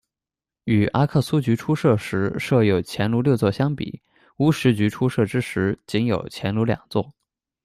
[0.63, 4.01] 与阿克苏局初设时设有钱炉六座相比，
[4.37, 7.13] 乌什局初设之时仅有钱炉两座。